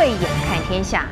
[0.00, 1.06] 慧眼看天下。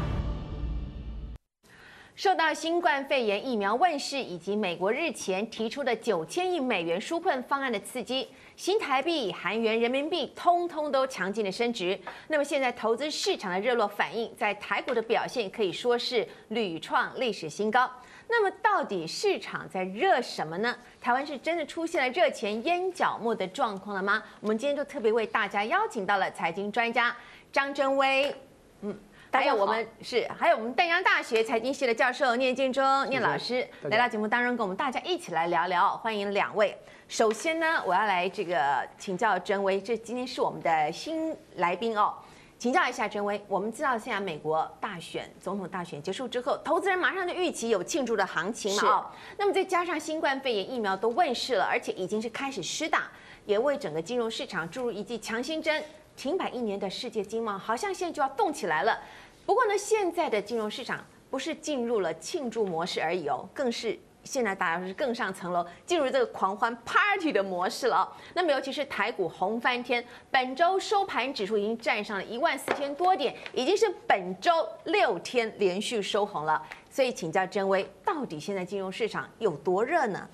[2.16, 12.00] 受到新冠肺炎疫苗问世以及美国日前提出的九千亿美元纾困方案的刺激，新台币、韩元、人民币通通都强劲的升值。
[12.28, 17.90] 那么现在投资市场的热络反应，在台股的表现可以说是屡创历史新高。
[18.26, 20.74] 那么到底市场在热什么呢？
[20.98, 24.22] 台湾是真的出现了热钱淹脚目的状况了吗？
[24.40, 27.14] 我们今天就特别为大家邀请到了财经专家
[27.52, 28.34] 张真威，
[28.82, 28.98] 嗯。
[29.30, 35.96] 还有我们是，还有我们淡阳大学财经系的教授聂建中聂老师来到节目当中，跟我们大家一起来聊聊。
[35.98, 36.76] 欢迎两位。
[37.08, 42.14] 首先呢，我要来这个请教正威，这今天是我们的新来宾哦。
[42.58, 49.06] 请教一下正威，我们知道现在美国大选总统大选结束之后，投资人马上就预期有庆祝的行情了哦。
[49.36, 53.10] 那么再加上新冠肺炎疫苗都问世了，而且已经是开始施打，
[53.44, 55.84] 也为整个金融市场注入一剂强心针。
[56.18, 58.98] 停摆一年的世界经贸好像现在就要动起来了。
[59.46, 68.12] 不过呢，现在的金融市场不是进入了庆祝模式而已哦，更是现在大家是更上层楼，进入这个狂欢 party 的模式了。
[68.34, 76.60] 那么尤其是台股红翻天，本周收盘指数已经站上了一万四千多点，已经是本周六天连续收红了。
[76.90, 80.28] 所以请教真威，到底现在金融市场有多热呢？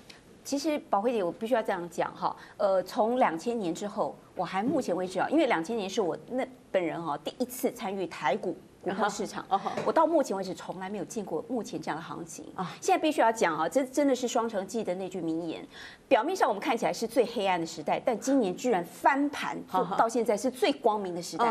[0.45, 8.55] 其实宝慧姐，我必须要这样讲哈，呃，从两千年之后，我还目前为止啊，因为两千年是我那本人哈第一次参与台股。
[8.85, 9.43] 股票市场，
[9.83, 12.71] 我到目前为止从来没有见过目前这样的行情啊！
[12.79, 15.65] 现在必须要讲啊，这真的是双城记的那句名言。
[16.07, 19.57] 表面上我们看起来是最黑暗的时代，但今年居然翻盘，
[19.97, 21.45] 到现在是最光明的时代。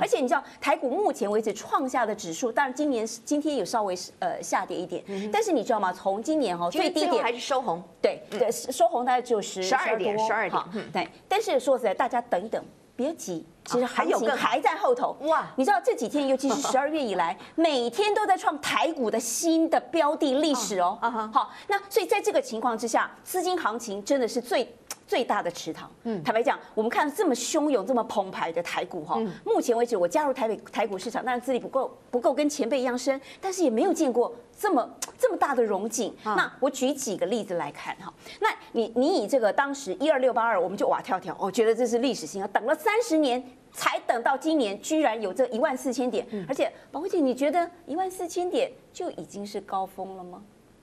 [0.00, 5.92] 而且你知道，台股目前为止创下的指数，当然今年今天有稍微呃下跌一点，但是你知道吗？
[5.92, 10.62] 从今年哈最低点还是收红，对对，收红大概就是十二点，十二点。
[10.92, 12.60] 对，但是说实在，大家等一等。
[13.00, 15.16] 别急，其实还有个还在后头。
[15.22, 20.98] 哇，你知道这几天，尤其是 十二月以来，每天都在创台股的新的标的历史哦。
[21.32, 24.70] 好，那所以在这个情况之下，资金行情真的是最
[25.10, 25.90] 最大的池塘。
[26.04, 34.88] 嗯，坦白讲，我们看这么汹涌、这么澎湃的台股哈，目前为止我加入台北台股市场，当然资历不够不够跟前辈一样深，但是也没有见过这么
[35.18, 36.14] 这么大的荣景。
[36.22, 50.40] 那我举几个例子来看哈，那你你以这个当时一二六八二，我们就哇跳跳，我觉得这是历史性啊，等了三十年才等到今年，居然有这一万四千点，而且宝慧姐，你觉得一万四千点就已经是高峰了吗？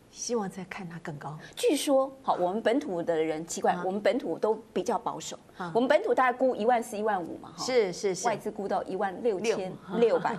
[0.09, 1.37] 希望再看它更高。
[1.55, 5.37] 据说，好，我们本土的人奇怪，我们本土都比较保守，
[5.73, 10.37] 我们本土大概估一万四、一万五嘛，哈，是是是，外资估到一万六千六百。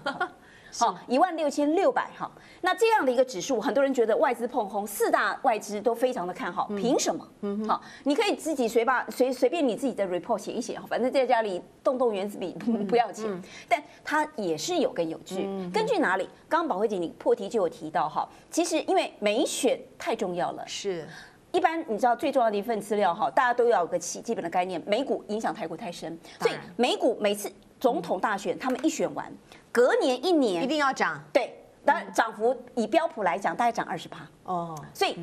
[0.76, 2.30] 好，一万六千六百哈，
[2.60, 7.26] 那这样的一个指数，很多人觉得外资碰红，四大外资都非常的看好，凭什么？
[7.40, 12.52] 嗯，好，你可以自己随把，随随便你自己的 report 写一写，反正在家里动动原子笔
[12.88, 13.26] 不要钱，
[13.68, 16.28] 但它也是有根有据，根据哪里？
[16.48, 21.06] 刚刚宝慧姐你破题就有提到哈，其实因为美选太重要了，是。
[21.50, 27.50] 一般你知道最重要的一份资料哈，大家都要有个基基本的概念，美股影响台股太深，所以美股每次
[27.80, 29.32] 总统大选他们一选完。
[29.72, 30.62] 隔年一年。
[30.62, 34.26] 一定要涨，对，当然涨幅以标普来讲，大概涨二十趴。
[34.44, 35.16] 哦，所以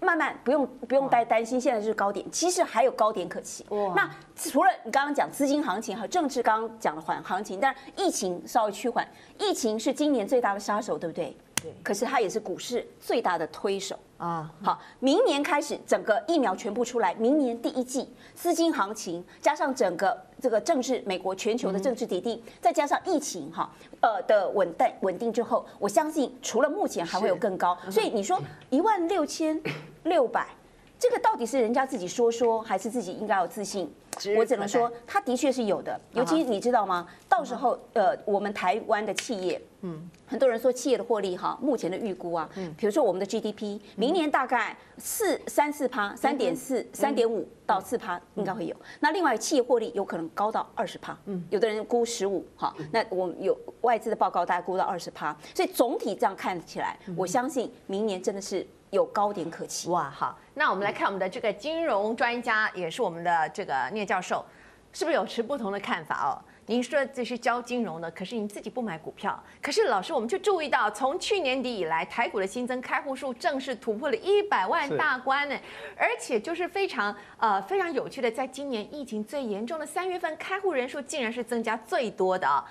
[0.00, 3.66] 慢慢不用不用担担心，现在就是高点，其实还有高点可期。
[3.68, 9.06] 哇，那除了你刚刚讲资金行情和政治刚刚讲的缓行情，但疫情稍微趋缓，
[9.38, 11.36] 疫情是今年最大的杀手，对不对？
[11.62, 13.98] 对，可是它也是股市最大的推手。
[14.16, 28.38] 啊，好，明年开始整个疫苗全部出来，明年第一季资金行情加上整个这个政治，美国全球的政治底定，再加上疫情哈，呃的稳定稳定之后，我相信除了目前还会有更高，所以你说
[28.68, 29.58] 一万六千
[30.02, 30.48] 六百，
[30.98, 33.90] 这个到底是人家自己说说，还是自己应该有自信？
[34.36, 37.06] 我只能说，它的确是有的，尤其你知道吗？
[37.28, 39.60] 到时候呃，我们台湾的企业。
[39.82, 48.76] 嗯，很多人说企业的获利哈，目前的预估啊，嗯，比如说我们的 GDP，明年大概四三四趴，三点四、三点五到四趴应该会有。
[49.00, 59.88] 那另外企业获利有可能高到二十趴，嗯，有的人估十五，哈，那我们有外资的报告，大概估到二十趴，所以总体这样看起来，我相信明年真的是有高点可期。
[59.88, 64.44] 哇，好，那我们来看我们的这个金融专家，也是我们的这个聂教授，
[64.92, 66.38] 是不是有持不同的看法哦？
[66.66, 69.42] 您说这是教金融的，可是你自己不买股票。
[69.60, 75.58] 可是老师，我们就注意到，从去年底以来，台股的新增开户数正式突破了一百万大关呢，
[75.96, 82.64] 而且就是非常呃非常有趣的，在今年疫情最严重的三月份，开户人数竟然是增加最多的啊。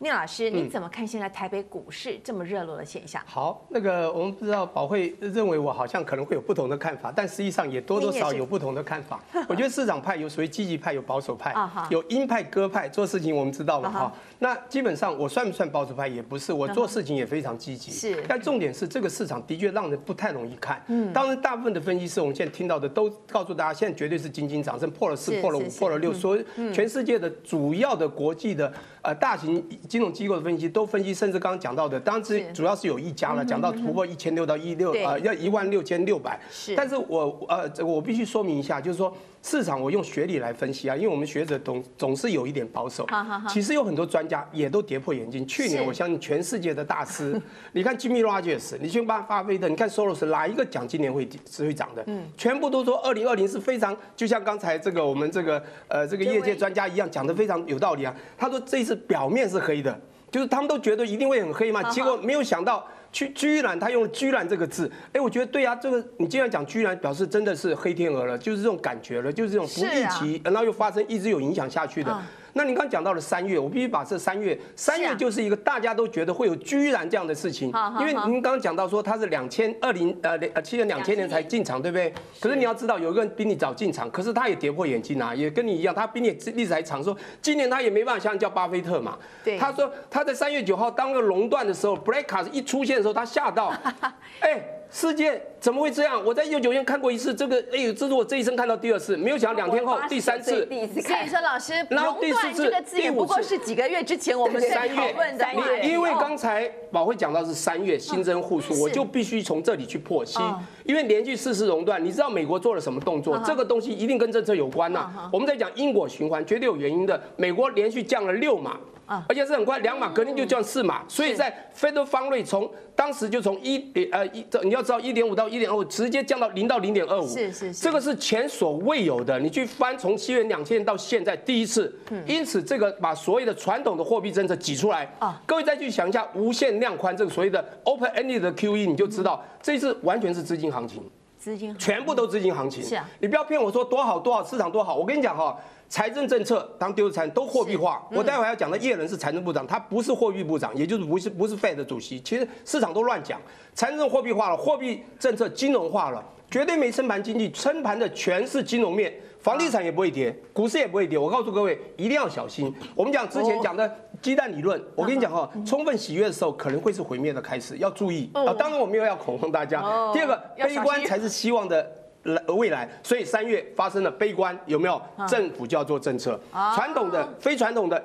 [0.00, 3.22] 聂老师，你怎么看现在台北股市这么热络的现象？
[3.24, 9.22] 好，那个我们不知道宝慧认为我好像可能会有不同的看法，但实际上也多多少有不同的看法。
[9.48, 11.54] 我觉得市场派有属于积极派，有保守派，
[11.90, 14.12] 有鹰派、鸽派，做事情我们知道了哈。
[14.40, 16.08] 那基本上我算不算保守派？
[16.08, 17.92] 也不是，我做事情也非常积极。
[17.92, 20.82] 是，但重点是这个市场的确让人不太容易看。
[20.88, 26.44] 嗯，当然大部分的分析师我们现在听到的都告诉大家，现在绝对是金金涨，升破了四、破了五、破了六，所以
[26.74, 28.70] 全世界的主要的国际的
[29.00, 29.64] 呃大型
[29.94, 36.36] 金融机构的分析都分析，甚至刚刚讲到的，当时主要是有一家了，讲到突破一千六到一六呃要一万六千六百。
[36.50, 39.16] 是，但是我呃我必须说明一下，就是说。
[39.44, 43.06] 市场我用学理来分析啊，因为我们学者总总是有一点保守。
[43.46, 45.46] 其实有很多专家也都跌破眼镜。
[45.46, 47.38] 去年我相信全世界的大师，
[47.72, 52.02] 你看 Jimmy Rogers，你去巴巴菲特，你看 Soros，哪一个讲今年会是会涨的？
[52.06, 58.16] 嗯，全部都说二零二零是非常，就像刚才这个我们这个呃这个业界专家一样讲的非常有道理啊。
[58.38, 60.00] 他说这一次表面是黑的，
[60.30, 62.82] 就是他们都觉得一定会很黑嘛，结果没有想到。
[63.14, 72.12] 居居然他用“居然”这个字，哎，我觉得对啊，这个你既然讲“居然”，表示真的是黑天鹅了，就是这种感觉了，就是这种不预期，然后又发生，一直有影响下去的。
[72.56, 82.14] 那您刚刚讲到了三月，我必须把这三月，三月就是一个大家都觉得会有居然这样的事情，因为您刚刚讲到说他是两千二零呃呃七年两千年才进场，对不对？
[82.40, 89.18] 可是你要知道，有一个人比你早进场，可是他也跌破眼镜啊，也跟你一样，他比你历史还长，说今年他也没办法像叫巴菲特嘛。
[89.42, 89.58] 对。
[89.58, 93.72] 他说他在三月九号当个熔断的时候，Black Card 一出现的时候，他吓到，
[94.40, 94.62] 哎。
[94.94, 96.24] 事件怎么会这样？
[96.24, 100.64] 我在一九九年看过一次，这个哎呦，这是我这一生看到第二次，没有想到两天后第三次。
[100.68, 105.44] 所以说，老师，然后第四次，这个字也不过是几个月之前我们在讨论的。
[105.82, 110.38] 因为刚才宝慧讲到是三月新增户数，我就必须从这里去剖析。
[110.84, 113.36] 因为连续四次熔断，你知道美国做了什么动作？
[113.44, 115.28] 这个东西一定跟政策有关呐。
[115.32, 117.20] 我们在讲因果循环，绝对有原因的。
[117.34, 118.78] 美国连续降了六码。
[119.06, 129.38] 而且是很快，两码隔天就降四码，所以在 Fed Fund Rate 从当时就从一呃一，你要知道一点五到一点二五，直接降到零到零点二五，是是是，这个是前所未有的。
[129.38, 131.94] 你去翻从西元两千年到现在第一次，
[132.26, 141.02] 因此这个把所有的传统的货币政策挤出来啊，各位再去想一下无限量宽这个所谓的 Open Ended 的 QE，你就知道这次完全是资金行情，
[141.44, 145.54] 资金全部都资金行情，是啊，你不要骗我说多好多好市场多好，我跟你讲哈。
[145.90, 152.18] 财政政策当丢财都货币化，我待会要讲的叶伦是财政部长，他不是货币部长，也就是不是不是 Fed 的主席。
[152.22, 153.38] 其实市场都乱讲，
[153.74, 161.18] 财政货币化了，货币政策金融化了，绝对没撑盘经济，撑盘的全是金融面，房地产也不会跌，股市也不会跌。
[161.18, 162.74] 我告诉各位一定要小心。
[162.94, 163.94] 我们讲之前讲的
[164.24, 168.54] 鸡蛋理论，我跟你讲哈，充分喜悦的时候可能会是毁灭的开始，要注意啊。
[168.54, 169.82] 当然我没有要恐慌大家。
[170.14, 171.86] 第二个，悲观才是希望的。
[172.24, 174.98] 来未来，所以三月发生了悲观，有没有？
[175.28, 176.40] 政府就要做政策，
[176.74, 178.02] 传统的、非传统的。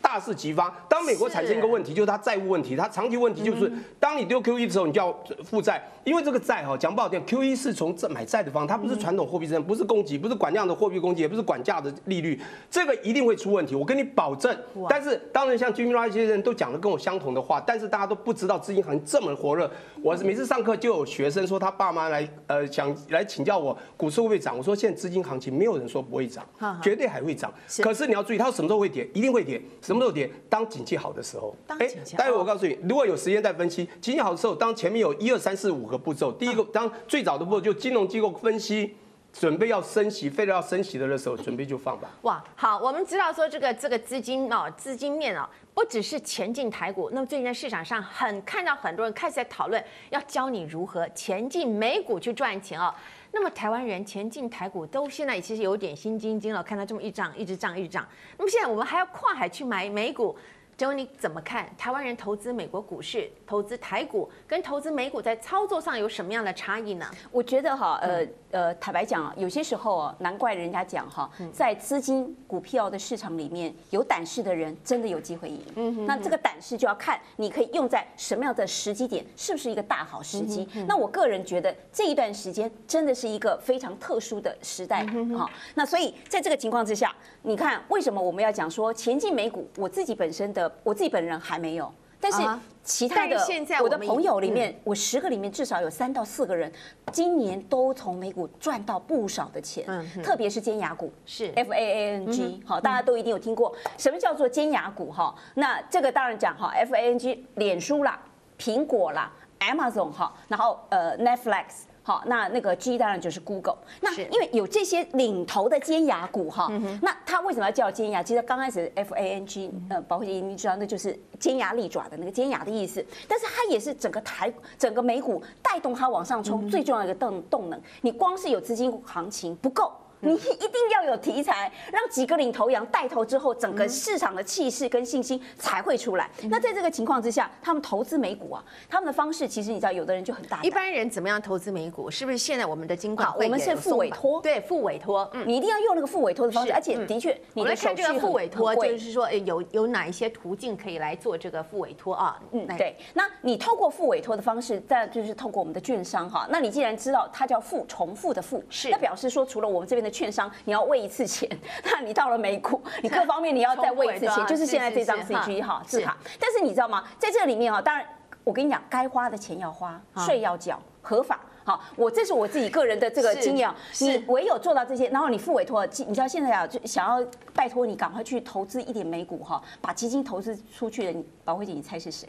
[0.00, 5.12] 大势急发，当美国产生一个问题，就是它债务问题，它长期问题就是，当你丢 QE 的时候，你就要
[5.44, 12.40] 负债，因为这个债哈，讲不好听，QE 是从这买债的方，它不是传统货币政策，不是供给，不是管量的货币供给，也不是管价的利率，
[12.70, 14.56] 这个一定会出问题，我跟你保证。
[14.88, 19.70] 但是当然像 Jimmy 些人都讲的跟我相同的话，但是大家都不知道资金行情这么火热。
[20.02, 26.44] 我每次上课就有学生说他爸妈来呃想来请教我股市会不会涨，我说现在资金行情没有人说不会涨，
[26.82, 27.52] 绝对还会涨。
[27.82, 29.06] 可是你要注意，它什么时候会跌？
[29.12, 29.60] 一定会跌。
[29.88, 30.30] 什么时候跌？
[30.50, 31.56] 当景气好的时候。
[31.68, 38.94] 哎，待会我告诉你，如果有时间再分析，景气好的时候，当前面有一二三四五个步骤，第一个，当最早的步骤就金融机构分析，
[39.32, 42.10] 准备要升息，非得要升息的时候，准备就放吧。
[42.22, 52.92] 哇，好，我们知道说这个这个资金哦，资金面哦，不只是前进台股，那么最近在市场上很看到很多人开始在讨论，要教你如何前进美股去赚钱哦。
[53.38, 58.04] 那么台湾人前进台股都现在其实有点心惊惊了，看到这么一涨一直涨一直涨。
[58.36, 60.36] 那么现在我们还要跨海去买美股，
[60.78, 61.68] 请问你怎么看？
[61.76, 67.10] 台湾人投资美国股市、投资台股跟投资美股在操作上有什么样的差异呢？
[67.32, 68.24] 我觉得哈，呃。
[68.50, 75.62] 呃，坦白讲啊，有些时候啊，难怪人家讲哈，在资金股票的市场里面，有胆识的人真的有机会赢。
[75.74, 76.06] 嗯哼。
[76.06, 80.66] 那这个胆识就要看你可以用在什么样的时机点，是不是一个大好时机？
[80.86, 85.06] 那我个人觉得这一段时间真的是一个非常特殊的时代。
[85.36, 89.68] 好，那所以在这个情况之下，你看为什么我们要讲说前进美股？
[89.76, 91.92] 我自己本身的我自己本人还没有。
[92.20, 92.42] 但是
[92.82, 93.38] 其他的
[93.80, 96.72] 我的朋友里面，我十个里面至少有三到四个人，
[97.12, 99.86] 今年都从美股赚到不少的钱，
[100.20, 105.32] 特别是尖牙股，是 F A A N G，好，大家都一定有听过什么叫做尖牙股哈？
[105.54, 108.20] 那这个当然讲哈，F A N G，脸书啦，
[108.58, 111.84] 苹果啦，Amazon 哈，然后呃 Netflix。
[112.08, 113.76] 好，那那个 G 当然就是 Google。
[114.00, 116.66] 那因为有这些领头的尖牙股哈，
[117.02, 118.22] 那它为什么要叫尖牙？
[118.22, 123.04] 其实刚开始 F A N G，呃，宝慧姐你知道那就是尖牙利爪的那个尖牙的意思。
[123.28, 127.78] 但是它也是整个台整个美股带动它往上冲最重要的一个动动能。
[128.00, 129.92] 你光是有资金行情不够。
[130.20, 136.28] 你一定要有题材，让几个领头羊带头之后，整个市场的气势跟信心才会出来。
[136.50, 140.60] 那在这个情况之下，他们投资美股啊，他们的方式其实你知道，有的人就很大。
[140.62, 142.10] 一般人怎么样投资美股？
[142.10, 144.40] 是不是现在我们的金管会我们是付委托？
[144.40, 148.20] 对，付委托，嗯，你一定要用那个付委托的方式，而且的确，你的手续很贵。
[148.20, 152.40] 复委托就是说，有有哪一些途径可以来做这个付委托啊？
[152.52, 152.96] 嗯，对。
[153.14, 156.46] 那你透过付委托的方式，再就是透过我们的券商哈。
[156.50, 160.88] 那你既然知道它叫付重复的付，是，那表示说除了我们这边的券商，你要。
[160.88, 161.46] 喂一次钱，
[161.84, 166.16] 那你到了美股，你各方面你要再喂一次钱，就是现在这张 CG 哈字卡。
[166.40, 167.04] 但是你知道吗？
[167.18, 168.06] 在这里面哈，当然
[168.42, 171.40] 我跟你讲，该花的钱要花，税要缴，合法。
[171.64, 173.70] 好，我这是我自己个人的这个经验。
[174.00, 177.22] 你唯有做到这些，然后你付委托，你知道现在啊，就想要
[177.52, 182.26] 拜托你赶快去投资一点美股哈，把基金投资出去的，你宝慧姐，你猜是谁？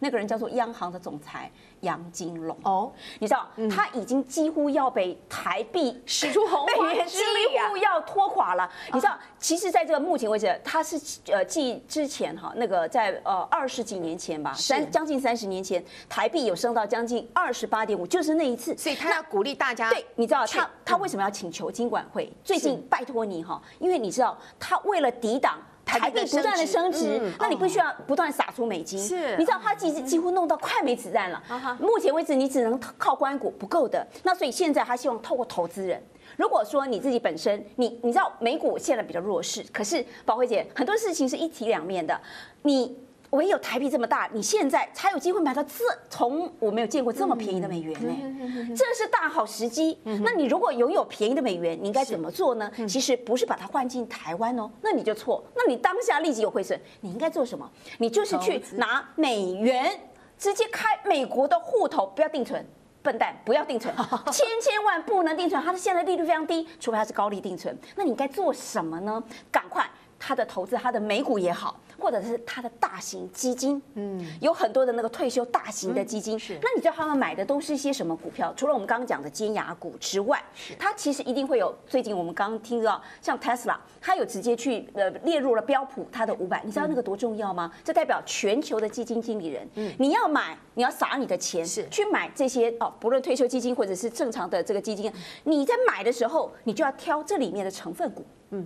[0.00, 1.50] 那个人叫做央行的总裁
[1.80, 8.68] 杨金龙哦，你知道他已经几乎要被台币使出红花之力几乎要拖垮了。
[8.92, 18.76] 你知道，其实在这个目前为止，他是呃继之前哈那个在呃二十几年前吧，三将近三十年前，台币有升到将近二十八点五，就是那一次。
[18.76, 19.90] 所以他要鼓励大家。
[19.90, 22.32] 对，你知道他他为什么要请求金管会？
[22.42, 25.58] 最近拜托你哈，因为你知道他为了抵挡。
[25.88, 29.02] 台币不断的升值，那你必须要不断撒出美金。
[29.02, 31.42] 是，你知道它几几乎弄到快没子弹了。
[31.80, 34.06] 目前为止，你只能靠关股不够的。
[34.22, 36.00] 那所以现在他希望透过投资人。
[36.36, 42.20] 如果说你自己本身，你你知道美股现在比较弱势，可是宝慧姐很多事情是一体两面的。
[42.62, 42.96] 你。
[43.30, 49.98] 唯有台币这么大，你现在才有机会买到这，从我没有见过这么便宜的美元呢、欸，这是大好时机。
[50.22, 52.70] 那你如果拥有便宜的美元，你应该怎么做呢？
[52.88, 55.44] 其实不是把它换进台湾哦，那你就错。
[55.54, 57.70] 那你当下立即有亏损，你应该做什么？
[57.98, 60.00] 你就是去拿美元，
[60.38, 62.64] 直接开美国的户头，不要定存，
[63.02, 63.94] 笨蛋，不要定存，
[64.32, 65.62] 千千万不能定存。
[65.62, 67.76] 它的现在利率非常低，除非它是高利定存。
[67.94, 69.22] 那你该做什么呢？
[69.52, 69.84] 赶快，
[70.18, 71.78] 他的投资，他的美股也好。
[72.00, 76.58] 或者是他的大型基金，嗯，有很多的那个退休大型的基金，嗯、是。
[76.62, 78.54] 那你知道他们买的都是一些什么股票？
[78.56, 81.76] 除了我们刚刚讲的尖牙股之外，是它其实一定会有。
[81.88, 86.62] 最近我们刚刚听到，像 Tesla，它有直接去呃列入了标普它的五百。
[86.64, 87.72] 你知道那个多重要吗？
[87.82, 98.64] 这代表全球的基金经理人，嗯，你要买，你要撒你的钱，是去买这些哦，不论退休基金或者是正常的这个基金，你在买的时候，你就要挑这里面的成分股，嗯。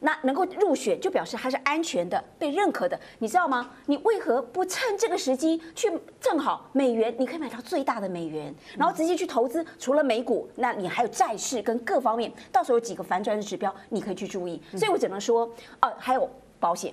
[0.00, 3.70] 那能够入选，就表示它是安全的、被认可的，你知道吗？
[3.86, 5.90] 你为何不趁这个时机去？
[6.20, 9.64] 正好美元你可以买到最大的美元，然后直接去投资。
[9.78, 14.60] 除了美股，那你还有债市跟各方面，到时候有几个反转的指标，你可以去注意。
[14.76, 15.50] 所以我只能说，
[15.80, 16.28] 哦，还有
[16.60, 16.92] 保险，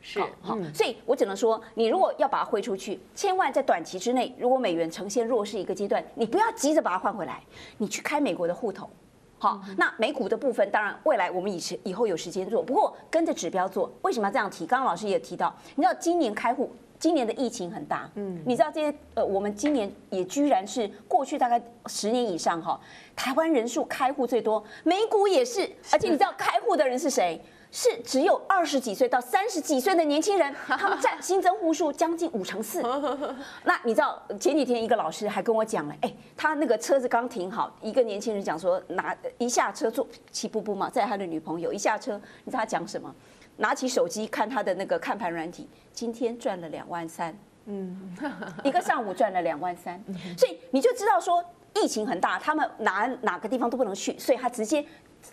[0.00, 0.58] 是好。
[0.74, 7.42] 所以我只能说，你如果要把它汇出去，千万在短期之内，如果美元呈现弱势一个阶段，你不要急着把它换回来，
[7.78, 8.88] 你去开美国的户头。
[9.38, 13.92] 好，那美股的部分，当然未来我们以前以后有时间做，不过跟着指标做。
[14.02, 14.66] 为什么要这样提？
[14.66, 22.80] 刚刚老师也提到，你知道今年开户，今年的疫情很大，嗯，你知道这些呃，我们今年也居然是过去大概十年以上哈，
[23.14, 27.38] 台湾人数开户最多，美股也是，而且你知道开户的人是谁？
[27.74, 32.80] 是只有二十几岁到三十几岁的年轻人， 他们占新增户数将近五成四。
[33.64, 42.14] 那你知道前几天一个老师还跟我讲了，哎，他那个车子刚停好，一个年轻人讲说拿一下车坐起步步嘛，在他的女朋友一下车，
[42.44, 43.12] 你知道他讲什么？
[43.56, 48.16] 拿起手机看他的那个看盘软体，今天赚了两万三，嗯，
[48.62, 50.00] 一个上午赚了两万三，
[50.38, 54.86] 所以你就知道说疫情很大，他们哪哪个地方都不能去，所以他直接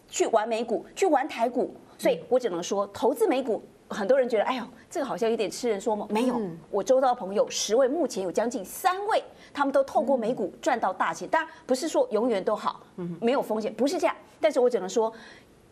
[0.10, 1.76] 去玩美股，去玩台股。
[2.02, 6.08] 所以我只能说，投资美股，很多人觉得，哎呦，这个好像有点痴人说梦。
[6.12, 6.42] 没有，
[6.72, 11.30] 我周遭的朋友十位，目前有将近三位，他们都透过美股赚到大钱。
[11.30, 12.82] 当然不是说永远都好，
[13.20, 14.16] 没有风险，不是这样。
[14.40, 15.14] 但是我只能说，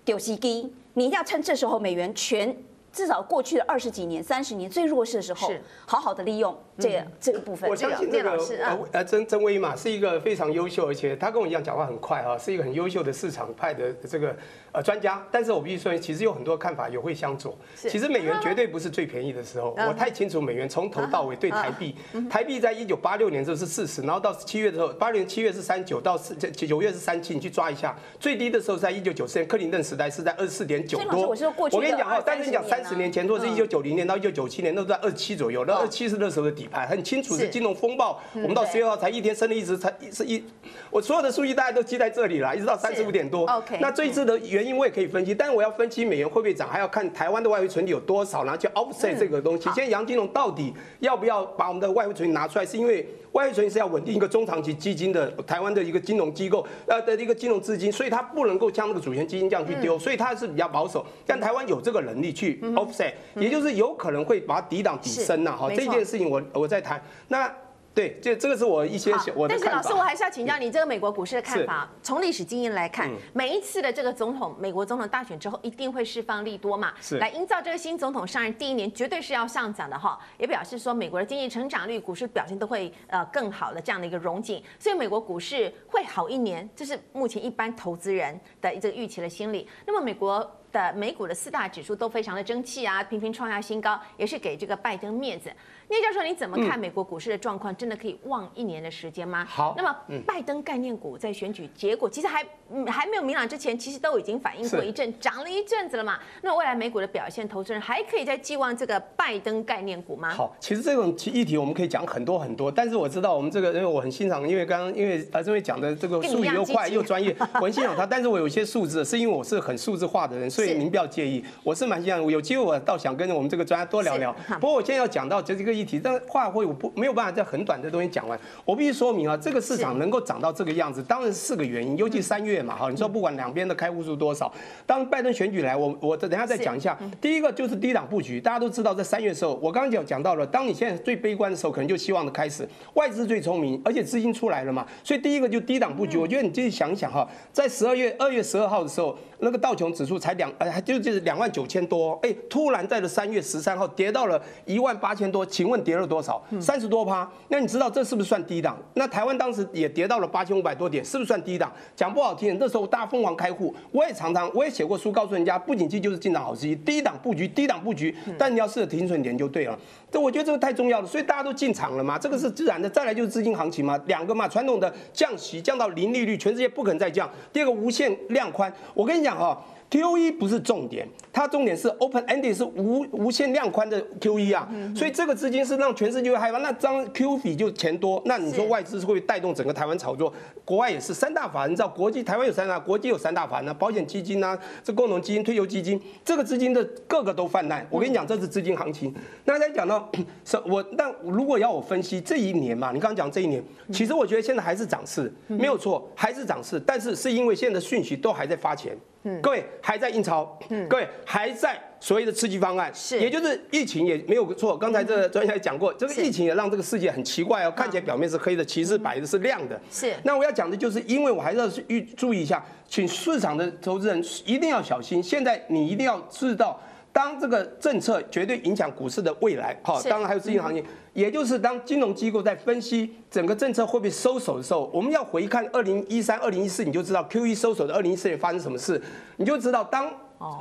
[0.05, 2.55] 丢西机，你一定要趁这时候美元全。
[2.91, 7.69] 至少过去的二十几年、三十年最弱势的时候，是好好的利用这个这个部分。
[7.69, 14.35] 我相信这个呃呃曾曾威嘛是一个非常优秀，而且他跟我一样讲话很快啊，是一个很优秀的市场派的这个
[14.71, 15.23] 呃专家。
[15.31, 17.55] 但是我必须说，其实有很多看法也会相左。
[17.75, 21.95] 其实美元绝对不是最便宜的时候，我太清楚美元从头到尾对台币，
[22.29, 31.35] 台币在一九八六年的时候是四十，然后到七月的时候，八六年七月是三九，到四九月是三七，你去抓一下，最低的时候在一九九四年克林顿时代是在二十四点九多。
[31.71, 32.79] 我跟你讲哈，但是你讲三。
[32.89, 35.63] 十年前，或是一九九零年到一九九七年，都在二十七左右。
[35.65, 38.19] 那二十七是那时候的底牌，很清楚是金融风暴。
[38.33, 40.43] 我们到十月号才一天升了一直才是一，
[40.89, 43.45] 我所有的数据大家都记在这里了，一直到三十五点多。
[43.45, 43.77] OK。
[43.79, 49.63] 那这一次的原因我也可以分析，但是我要分析美元会不会涨，还要看台湾的外汇存底有多少，然后去 offset 这个东西。
[49.75, 52.65] 现在杨金龙到底要不要把我们的外汇存底拿出来？
[52.65, 61.05] 是因为外汇存是要稳定一个中长期基金的台湾的一个金融机构呃的一个金融资金，所以它不能够像那个主权基金这样去丢，所以它是比较保守。
[61.25, 65.55] 但台湾有这个能力去 offset，也就是有可能会把它抵挡抵升呐。
[65.55, 67.51] 哈，这件事情我我在谈那。
[67.93, 69.53] 对，这这个是我一些小我的。
[69.53, 71.89] 但是老师，我还是要请教你这个美国股市的看法。
[72.01, 80.17] 从历史经验来看，每一次的这个总统，美国总统大选之后，一定会释放利多嘛，来营造这个新总统上任第一年绝对是要上涨的哈。
[80.37, 89.67] 也表示说，美国的经济成长率、股市表现都会呃更好的这样的一个融景，所以美国股市会好一年，这是目前一般投资人的这个预期的心理。
[89.85, 90.49] 那么美国。
[90.71, 95.51] 的美股的四大指数都非常的争气啊，频频创下新高，也是给这个拜登面子。
[95.89, 97.75] 聂教授，你怎么看美国股市的状况？
[97.75, 99.43] 真的可以旺一年的时间吗？
[99.45, 99.95] 好，那么
[100.25, 102.45] 拜登概念股在选举结果其实还
[102.87, 106.19] 还没有明朗之前，其实都已经反映过一阵，涨了一阵子了嘛。
[106.43, 110.29] 那未来美股的表现，投资人还可以再寄望这个拜登概念股吗？
[110.29, 118.05] 好，其实这种议题我们可以讲很多很多，但是我知道我们这个，因为我很欣赏，因为刚刚因为啊这位讲的这个术语又快又专业，我很欣赏他。
[118.05, 121.43] 但是我有一些数字，是因为我是很数字化的人， 所以您不要介意。
[121.63, 124.35] 我是蛮希望，有机会我倒想跟我们这个专家多聊聊。
[124.59, 128.39] 不过我现在要讲到这这个议题，但话会我不没有办法在很短的东西讲完。
[128.65, 131.97] 我必须说明啊，这个市场能够涨到这个样子，当然是四个原因。
[131.97, 134.51] 尤其三月嘛，哈，你说不管两边的开户数多少，
[134.85, 136.97] 当拜登选举来，我我等下再讲一下。
[137.21, 142.67] 第一个就是低档布局，大家都知道，在三月的时候，我刚刚讲讲到了，当你现在最悲观的时候，可能就希望的开始。
[142.93, 146.17] 外资最聪明，而且资金出来了嘛，所以第一个就低档布局。
[146.17, 156.41] 我觉得你自己想一想哈，在十二月二月十二号的时候，那个道琼指数才两呃，就就是两万九千多，哎，突然在了三月十三号跌到了一万八千多，请问跌了多少？
[156.59, 157.29] 三十多趴。
[157.49, 158.77] 那你知道这是不是算低档？
[158.93, 161.71] 那台湾当时也跌到了八千五百多点，是不是算低档？
[161.95, 169.77] 讲不好听，那时候大家疯狂开户，我也常常我也写过书，告诉人家，不景气就是进场好时机，低档布局，低档布局，但你要试着停损点就对了。
[170.11, 172.89] 这我觉得这个太重要了，所以大家都进场了嘛，这个是自然的。
[172.89, 177.29] 再来就是资金行情嘛，两个嘛，传统的降息降到零利率，全世界不可能再降。
[177.53, 179.59] 第二个无限量宽，我跟你讲哈。
[179.89, 186.57] T O E 不是重点，它重点是 open ending 是无无限量宽的 QE 啊，所以这个资金是让全世界会害怕。
[186.59, 190.33] 那张 QE 就钱多，那你说外资是会带动整个台湾炒作？
[190.65, 197.85] 国外也是三大法人，你知道国际台湾有三大，国际有三大法人啊，保险基金啊，这共同基金、退休基金，这个资金的个个都泛滥。
[197.89, 199.13] 我跟你讲，这是资金行情。
[199.45, 200.11] 那再讲到，
[200.65, 208.97] 我那如果要我分析这一年嘛，你刚刚讲这一年，其实我觉得现在还是涨势，没有错，还是涨势，但是是因为现在的讯息都还在发钱。
[209.23, 214.75] 嗯，各位还在印钞，嗯，各位还在所谓的刺激方案，是，也就是疫情也没有错。
[214.75, 219.79] 刚才这个专家也讲过，这个疫情也让这个世界很奇怪哦，看起来表面是黑的，其实白的是亮的。
[219.91, 225.21] 是，那我要讲的就是，因为我还是要预注意一下，请市场的投资人一定要小心。
[225.21, 226.81] 现在你一定要知道。
[227.11, 239.01] 当这个政策绝对影响股市的未来，好，当然还有资金行情，也就是当金融机构在分析整个政策会不会收手的时候，我们要回看二零一三、二零一四，你就知道 QE 收手的二零一四年发生什么事，
[239.37, 240.09] 你就知道当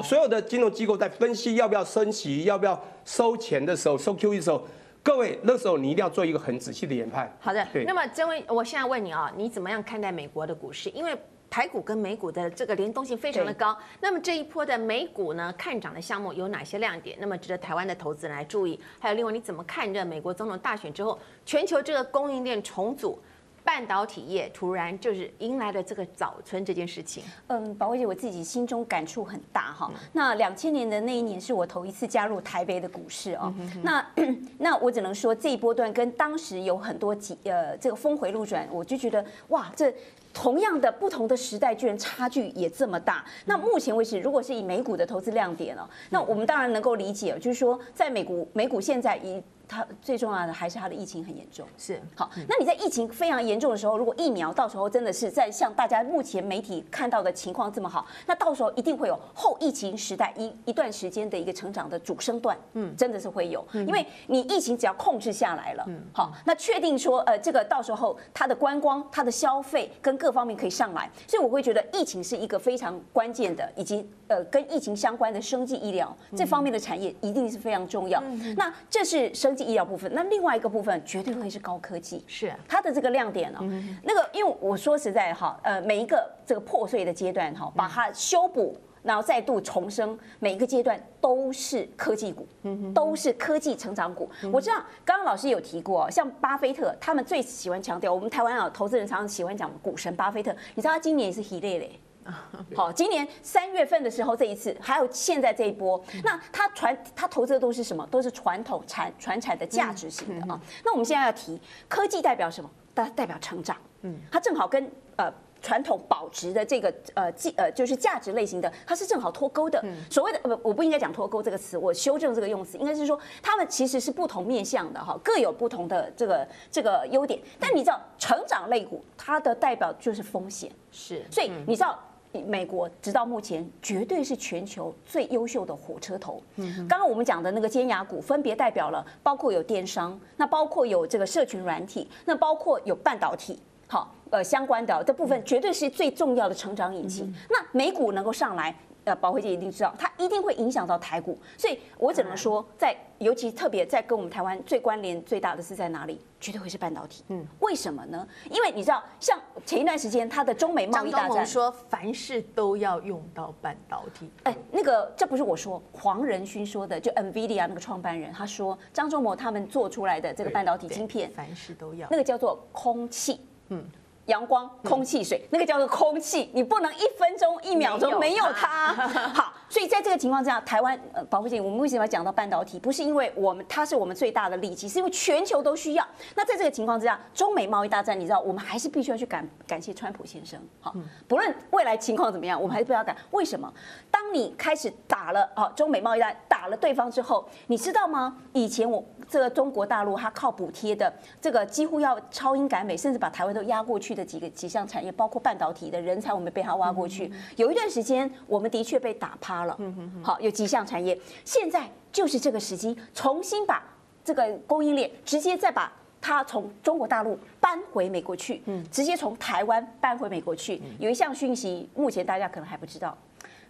[0.03, 4.63] 所有的金融机构在分析要不要升息、要不要收钱的时候，收 QE 的时候，
[5.03, 7.33] 各位那时候你一定要做一个很仔细的研判。
[7.41, 10.91] 好的，那么这位，我现在问你啊，你怎么样看待美国的股市？
[10.91, 11.17] 因为
[11.51, 17.17] 台股跟美股的这个联动性非常的高，那么这一波的美股呢，看涨的项目有哪些亮点？
[17.21, 18.79] 那么值得台湾的投资人来注意？
[18.99, 23.19] 还有另外你怎么看这美国总统大选之后，全球这个供应链重组？
[23.69, 27.23] 半导体业突然就是迎来了这个早春这件事情。
[27.49, 29.93] 嗯，宝薇姐，我自己心中感触很大哈。
[30.15, 33.53] 那两千年的那一年是我头一次加入台北的股市哦。
[33.83, 34.03] 那
[34.57, 39.93] 那我只能说这一波段跟当时有很多几呃这个峰回路转，我就觉得哇，这
[40.33, 43.23] 同样的不同的时代居然差距也这么大。
[43.45, 52.31] 那目前为止，如果是以美股的投资亮点哦，那我们当然能够理解，就是说在美股美股现在以它最重要的还是它的疫情很严重，是好。
[52.49, 78.23] 那你在疫情非常严重的时候，如果疫苗到时候真的是在像大家目前媒体看到的情况这么好，那到时候一定会有后疫情时代一一段时间的一个成长的主升段，嗯，真的是会有，因为你疫情只要控制下来了，嗯，好，那确定说呃这个到时候它的观光、它的消费跟各方面可以上来，所以我会觉得疫情是一个非常关键的，以及呃跟疫情相关的生计医疗这方面的产业一定是非常重要。
[78.57, 79.58] 那这是生。
[79.65, 83.59] 医疗部分，那另外一个部分绝对会是高科技，是它的这个亮点哦。
[84.03, 88.77] 那个，因为我说实在哈，呃，每一个这个破碎的阶段哈，把它修补。
[89.01, 92.47] 然后再度重生，每一个阶段都是科技股，
[92.93, 94.29] 都是科技成长股。
[94.53, 101.99] 我知道刚刚老师有提过，像巴菲特他们最喜欢强调，我们台湾啊投资人常常喜欢讲股神巴菲特，你知道他今年也是喜累累。
[102.75, 108.07] 好，今年三月份的时候，这一次还有现在这一波，那他传他投资的都是什么？
[108.11, 110.61] 都是传统产传产的价值型的啊。
[110.85, 112.71] 那我们现在要提科技代表什么？
[112.95, 113.77] 它代表成长。
[114.03, 119.81] 嗯，它正好跟呃传统保值的这个呃价呃就是价值类型的，它是正好脱钩的。
[120.11, 127.41] 所谓的不，我不应该讲脱钩这个词，我修正这个用词，应该是说他们其实是不同面向的哈，各有不同的这个这个优点。
[127.61, 131.99] 但你知道，成长类股它的代表就是风险，是，所以你知道。
[132.47, 136.43] 美国直到目前绝对是全球最优秀的火车头。
[136.89, 147.35] 刚刚我们讲的那个尖牙股，分别代表了包括有电商，那包括有这个社群软体，那包括有半导体，好，呃，相关的这部分绝对是最重要的成长引擎。
[147.49, 148.75] 那美股能够上来。
[149.09, 156.21] 呃，宝慧姐一定知道，它一定会影响到台股，所以我只能说，在尤其特别在跟我们台湾最关联最大的是在哪里？
[156.39, 157.25] 绝对会是半导体。
[157.29, 158.29] 嗯，为什么呢？
[158.51, 164.31] 因为你知道，像前一段时间它的中美贸易大战，说凡事都要用到半导体。
[164.45, 173.41] 哎，那个这不是我说，黄仁勋说的，就 NVIDIA 那个创办人他说，张忠谋他们做出来的这个半导体晶片，凡事都要，那个叫做空气。
[173.69, 173.83] 嗯。
[174.29, 178.95] 阳光、空气、水，那个叫做空气，你不能一分钟、一秒钟没有它。
[179.35, 182.79] 好，所以在这个情况之下，台湾呃，保护姐，我们为什么要讲到半导体？
[182.79, 186.07] 不是因为我们它是我们最大的利器，是因为全球都需要。
[186.35, 190.59] 那在这个情况之下，中美贸易大战，你知道，我们还是必须要去感感谢川普先生。
[190.81, 190.95] 好，
[191.27, 193.17] 不论未来情况怎么样，我们还是不要感。
[193.31, 193.73] 为什么？
[194.11, 198.39] 当你开始打了啊，中美贸易战打了对方之后，你知道吗？
[198.53, 199.05] 以前我。
[199.31, 207.31] 这个中国大陆它靠补贴的这个几乎要超英赶美，甚至把台湾都压过去的几个几项产业，包括半导体的人才，我们被它挖过去。
[207.57, 209.79] 有一段时间，我们的确被打趴了。
[210.23, 213.83] 好，有几项产业，现在就是这个时机，重新把
[214.25, 220.83] 这个供应链直接再把它从中国大陆搬回美国去，直接从台湾搬回美国去。
[220.99, 223.17] 有一项讯息，目前大家可能还不知道。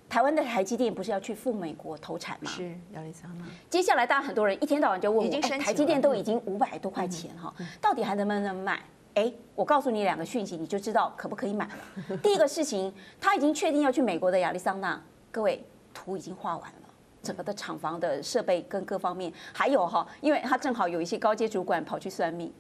[0.09, 2.51] 台湾的台积电不是要去赴美国投产吗？
[2.51, 3.45] 是亚利桑那。
[3.69, 8.81] 接下来，大家很多人一天到晚就问我，哎，台积电都已经五百多块钱哈，到底还能不能买？
[9.15, 12.17] 哎，我告诉你两个讯息，你就知道可不可以买了。
[12.23, 14.99] 第一个事情，他已经确定要去美国的亚利桑那，
[15.31, 15.63] 各位
[16.05, 16.77] 图已经画完了。
[17.21, 22.51] 整个的厂房的设备跟各方面，还有哈，因为他正好有一些高阶主管跑去算命，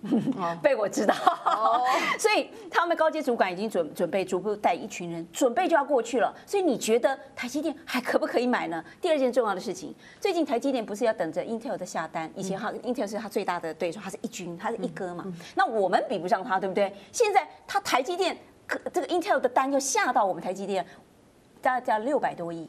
[0.61, 1.14] 被我知道，
[2.18, 6.35] 所以他们高阶主管已经准准备逐步带一群人，准备就要过去了。
[6.44, 8.85] 所以你觉得台积电还可不可以买呢？
[9.01, 12.29] 第二件重要的事情，最近台积电不是要等着 Intel 的下单？
[12.35, 15.24] 以前哈 Intel 是他最大的对手，他是一军，他是一哥嘛。
[15.55, 16.92] 那我们比不上他，对不对？
[17.12, 20.85] 现在他台积电可这个 Intel 的单要下到我们台积电，
[21.62, 22.68] 加加六百多亿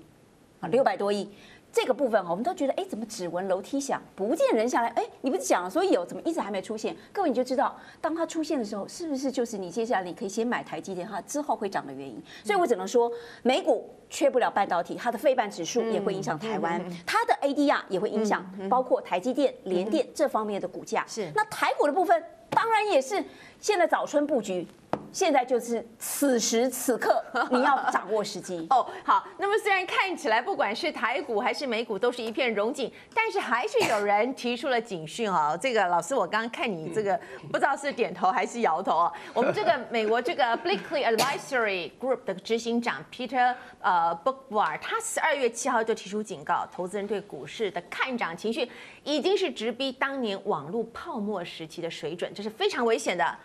[0.60, 1.30] 啊，六百多亿。
[1.72, 4.88] 这个部分哈，我们都觉得，哎，怎么只闻楼梯响，不见人下来？
[4.90, 6.98] 哎，你不是讲了说有，怎么一直还没出现？
[7.14, 12.20] 各位你就知道，当它出现的时候，是不是就是你接下来你可以先买台积电，它之后会涨的原因？
[12.44, 13.12] 所以我只能说，
[13.44, 21.06] 美股缺不了半导体，它的费半指数也会影响台湾，它的 ADR 也会影响，包括台积电、联电这方面的股价。
[21.08, 23.24] 是，那台股的部分，当然也是
[23.60, 24.68] 现在早春布局。
[25.12, 28.86] 现在就是此时此刻， 你要掌握时机哦。
[29.04, 35.58] 好，那么虽然看起来不管是台股还是美股都是一片荣景，但是还是有人提出了警讯哦。
[35.62, 37.20] 这个老师，我刚刚看你这个
[37.52, 39.14] 不知道是点头还是摇头哦。
[39.34, 48.70] 我们这个美国这个 Blakely Advisory Group 的执行长 Peter 呃 Boockvar，他十二月七号就提出警告，投资人对股市的看涨情绪
[49.04, 53.38] 已经是直逼当年网络泡沫时期的水准，这是非常危险的。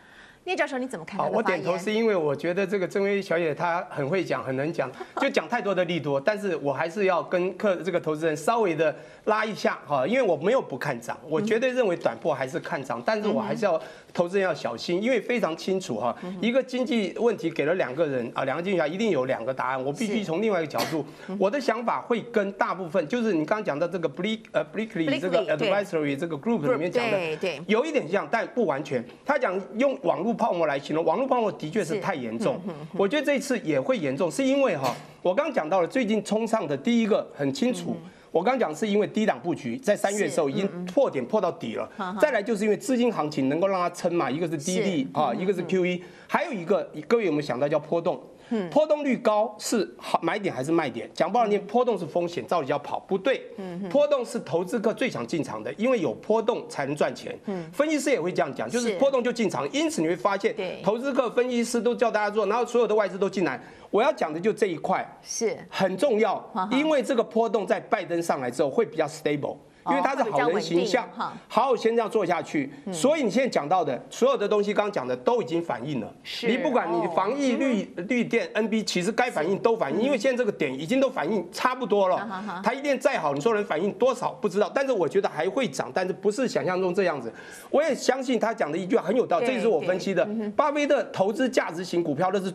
[0.47, 1.17] 聂教授，你怎么看？
[1.19, 13.81] 好，我点头是因为我觉得这个郑薇小姐她很会讲，很能讲， 就讲太多的利多，但是我还是要跟客这个投资人稍微的拉一下哈，因为我没有不看涨，我绝对认为短波还是看涨，但是我还是要
[14.13, 21.07] 投资人要小心，因为非常清楚哈，一个经济问题给了两个人啊，两个经济学家一定有两个答案，我必须从另外一个角度，
[21.39, 29.03] 我的想法会跟大部分就是你刚刚讲的这个 Bleak 呃 Blakely 这个 Advisory 这个 Group 里面讲的，对，有一点像，但不完全。
[29.25, 32.61] 他讲用网络泡沫来形容，网络泡沫的确是太严重。
[32.97, 37.97] 我觉得这一次也会严重，是因为哈，我刚刚讲到了最近冲上的第一个很清楚，
[38.31, 41.89] 我刚刚讲是因为低档布局，在三月的时候已经破点破到底了。
[42.21, 48.21] 再来就是因为资金行情能够让它撑嘛，一个是低利啊，一个是 QE，还有一个各位有没有想到叫波动？
[48.51, 51.11] 嗯，波动率高是好买点还是卖点？
[51.15, 53.43] 讲不好听，波动是风险，照理要跑，不对。
[53.57, 57.37] 嗯，波动是投资客最想进场的，因为有波动才能赚钱。
[57.47, 59.71] 嗯，分析师也会这样讲，就是波动就进场。
[59.73, 63.61] 因此你会发现，投资客、分析师都叫大家做，然后所有的外资都进来。
[63.91, 69.57] 我要讲的就这一块是很重要，因为这个波动在拜登上来之后会比较 stable。
[69.87, 71.07] 因为他是好人形象，
[71.49, 72.73] 好好先这样做下去。
[72.93, 76.11] 所以你现在讲到的所有的东西，刚刚讲的都已经反映了。
[76.47, 82.17] 你不管你防疫绿绿电 NB，其实该反应都反应，因为现在这个点已经都反应差不多了。
[82.63, 87.31] 台积电再好，你说能反应多少不知道，但是我觉得还会涨，但是不是想象中这样子。
[87.69, 90.27] 我也相信他讲的一句话很有道理，这也是我分析的。
[90.57, 92.51] 巴菲特投资价值型股票那是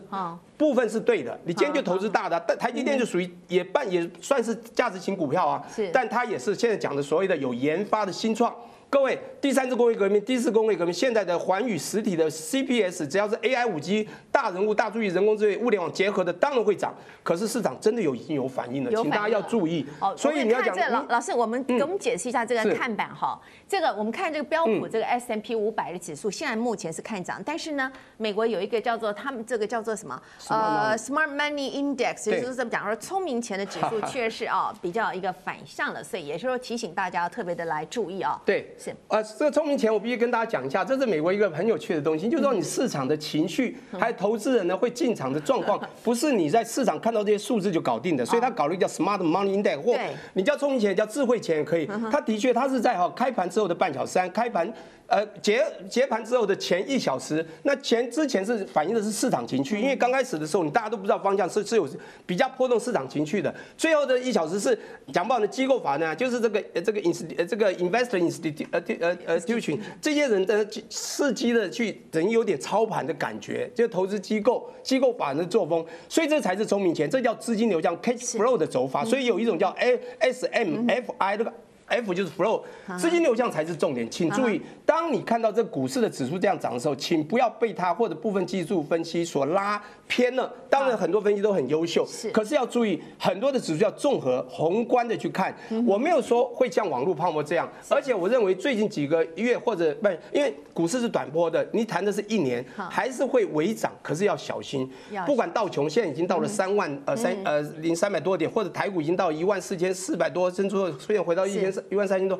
[0.56, 5.62] 部分是对的，你今天就投资大的，但台积电就属于也半也算是价值型股票啊。
[5.92, 7.19] 但它也是现在讲的所。
[7.20, 8.50] 所谓的有研发的新创。
[8.90, 16.92] 各位，第三次工业革命、第四工业革命，现在的环宇实体的 CPS，只要是 AI、五 G 大人物、大数据人工智能、物联网结合的，当然会涨。
[17.22, 19.86] 可是市场真的有已经有反应了，请大家要注意。
[20.00, 23.40] 哦，所以你要讲这老老师，我们给我们解释一下这个看板哈。
[23.68, 30.20] 这个我们看这个标普这个 S M P 五百的指数，现在目前是看涨，但是呢，美国有一个叫做他们这个叫做什么？
[30.48, 38.36] 呃，Smart Money Index，就是这么讲说，聪明钱的指数 确实是啊比较一个反向了，所以也是说提醒大家要特别的来注意啊。
[38.44, 38.74] 对。
[38.82, 49.94] 是，呃，这个聪明钱我必须跟大家讲一下，这是美国一个很有趣的东西，就是说你市场的情绪，还有投资人呢会进场的状况， 不是你在市场看到这些数字就搞定的，所以他搞了一个叫 Smart Money Index，或
[50.32, 51.86] 你叫聪明钱，叫智慧钱也可以。
[52.10, 54.72] 他的确，他是在哈开盘之后的半小时，开盘。
[55.10, 61.88] 呃，结结盘之后的前一小时，那前之前是反映的是市场情绪，因为刚开始的时候，你大家都不知道方向，是是有
[62.24, 63.52] 比较波动市场情绪的。
[63.76, 64.78] 最后的一小时是
[65.12, 81.52] 讲不好的机构法呢，就是这个这个 inst 这个 investor institution 呃呃呃 institution 这些人的伺机的去等于有点操盘的感觉，就投资机构机构法人的作风，所以这才是聪明钱，这叫资金流向 cash flow 的走法，所以有一种叫 ASMFI，这个。
[81.90, 82.62] F 就是 flow，
[82.96, 90.52] 资金流向才是重点，请注意，当你看到这股市的指数这样涨的时候，请不要被它或者部分技术分析所拉偏了。
[90.68, 95.54] 当然，很多分析都很优秀，可是要注意，很多的指数要综合宏观的去看。
[95.86, 104.90] 我没有说会像网络泡沫这样，而且我认为最近几个月或者不，因为股市是短波的，你谈的是一年，还是会微涨，可是要小心。
[105.24, 112.38] 不管道琼现在已经到了三万呃三呃零三百多点，或者台股已经到一万四千四百多，甚至出现回到一千一万三千多，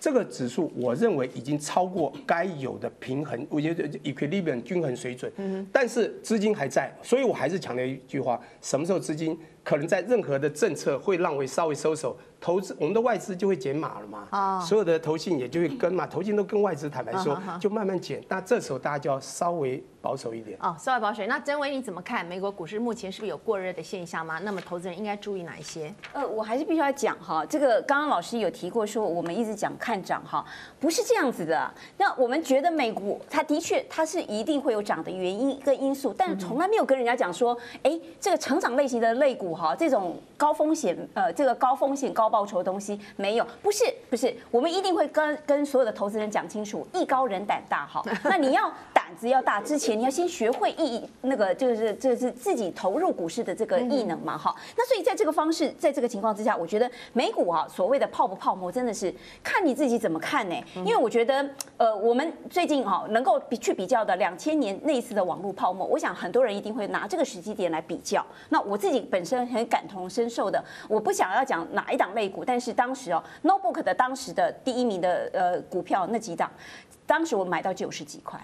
[0.00, 5.32] 这个指数我认为已经超过该有的平衡，我觉得 equilibrium 均衡水准。
[5.72, 14.26] 但是资金还在，所以我还是强调一句话：什么时候资金可能在任何的政策会让我稍微收手，投资我们的外资就会减码了嘛？
[14.30, 18.24] 啊所有的投信也就会跟嘛，投信都跟外资坦白说，就慢慢减。
[18.28, 19.84] 那这时候大家就要稍微。
[20.00, 21.26] 保守一点哦，稍微保守。
[21.26, 24.38] 那曾伟你怎么看美国股市目前是不是有过热的现象吗？
[24.44, 25.92] 那么投资人应该注意哪一些？
[26.12, 30.42] 呃，我还是必须要讲哈，这个刚刚老师有提过说，我们一直讲看涨哈，
[30.78, 31.68] 不是这样子的。
[31.96, 49.98] 那我们觉得美股它的确它是一定会有涨的原因跟因素，但是从来没有跟人家讲说，哎，这个成长类型的类股哈，这种高风险呃，这个高风险高报酬的东西没有，不是不是，我们一定会跟跟所有的投资人讲清楚，艺高人胆大哈， 那你要胆子要大之前。
[49.98, 60.54] 你要先学会艺那个就是就是自己投入股市的这个艺能嘛哈，那所以在这个方式，在这个情况之下，我觉得美股啊所谓的泡不泡沫，真的是看你自己怎么看呢？
[60.76, 61.44] 因为我觉得
[61.78, 68.24] 呃，我们最近哈能够比去比较的两千年那次的网络泡沫，我想很多人一定会拿这个时机点来比较。
[68.50, 76.50] 那我自己本身很感同身受的，我不想要讲哪一档类股，但是当时哦，Notebook 的当时的第一名的呃股票那几档，
[77.06, 78.40] 当时我买到九十几块。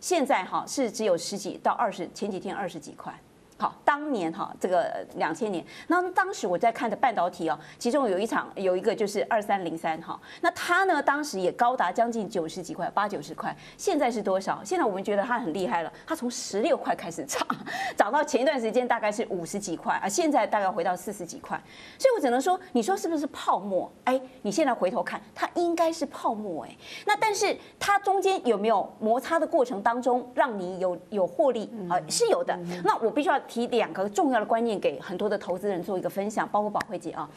[0.00, 3.12] 现在哈是只有十几到二十，前几天二十几块。
[3.60, 14.62] 好，当年哈这个两千年，那当时我在看的半导体哦，其中有一场有一个就是二三零三哈，那它呢当时也高达将近九十几块，八九十块，现在是多少？
[14.64, 17.46] 现在我们觉得它很厉害了，它从十六块开始涨，
[17.94, 21.62] 涨到前一段时间大概是五十几块啊，现在大概回到四十几块，
[21.98, 23.92] 所以我只能说，你说是不是泡沫？
[24.04, 32.00] 哎，你现在回头看，它应该是泡沫哎，那但是它中间有没有摩擦的过程当中让你有有获利啊？
[32.08, 33.38] 是有的，那我必须要。
[33.50, 37.28] 提两个重要的观念给很多的投资人做一个分享，包括宝慧姐啊，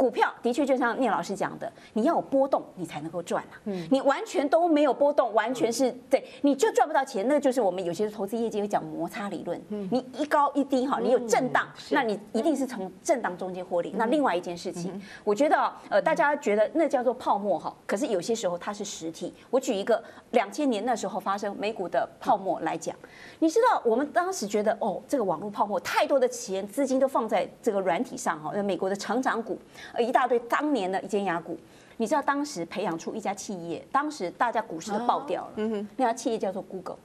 [0.00, 3.60] 股票的确就像聂老师讲的，你要有波动，你才能够赚啊。
[3.90, 7.28] 你完全都没有波动，完全是对，你就赚不到钱。
[7.28, 9.60] 那就是我们有些投资业界会讲摩擦理论。
[9.68, 13.92] 嗯你一高一低哈，你有震荡，那你一定是从震荡中间获利。
[13.94, 19.34] 那另外一件事情，我觉得呃，大家觉得那叫做泡沫哈，可是有些时候它是实体。
[19.50, 22.96] 我举一个两千年那时候发生美股的泡沫来讲，
[23.38, 29.58] 你知道我们当时觉得哦，这个网络泡沫太多的钱资金都放在这个软体上哈，美国的成长股。
[29.92, 31.58] 呃，一大堆当年的尖牙股，
[31.96, 35.86] 你知道当时培养出一家企业，当时大家股市都爆掉了。
[35.96, 36.98] 那家企业叫做 Google。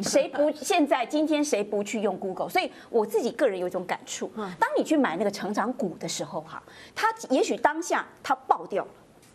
[0.00, 2.48] 谁不现在今天谁不去用 Google？
[2.48, 6.62] 所以我自己个人有一种感触，当你去买那个成长股的时候，哈，
[6.94, 8.90] 它也许当下它爆掉了，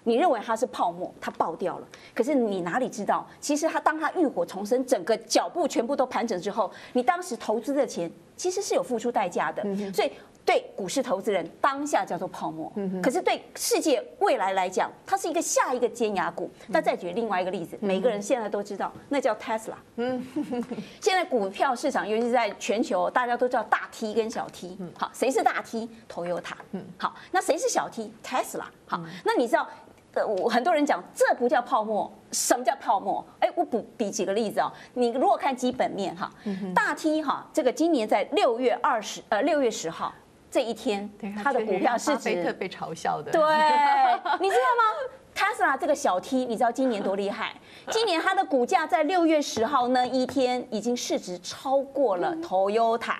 [0.05, 10.11] 你认为它是泡沫，它爆掉了，可是你哪里知道，其实它当它浴火重生，整个脚步全部都盘整之后，你当时投资的钱其实是有付出代价的，所以。
[10.47, 12.71] 对股市投资人当下叫做泡沫，
[13.03, 16.49] 可是对世界未来来讲，它是一个下一个尖牙股。
[16.67, 19.73] 那再举另外一个例子，每个人现在都知道，那叫 Tesla。
[19.97, 20.25] 嗯，
[21.03, 24.77] 现在股票市场，尤其是在全球，大家都知道大 T 跟小 T。
[24.97, 26.53] 好，谁是大 T？Toyota。
[26.71, 28.63] 嗯，好，那谁是小 T？Tesla。
[28.85, 29.67] 好，那你知道，
[30.13, 33.21] 呃，我很多人讲这不叫泡沫，什么叫泡沫？
[33.41, 34.71] 哎，我补比几个例子啊。
[34.93, 36.31] 你如果看基本面哈，
[36.73, 40.13] 大 T 哈，这个今年在六月二十呃六月十号。
[40.57, 41.07] 这一天，
[41.43, 43.31] 他的股票市值被嘲笑的。
[43.31, 43.39] 对，
[44.41, 47.53] 你知道吗？Tesla 这个小 T，你知道今年多厉害？
[47.91, 53.17] 今年它的股价在六月十号那一天已经市值超过了 Toyota。